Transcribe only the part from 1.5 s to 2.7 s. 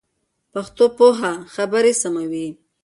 خبري سموي.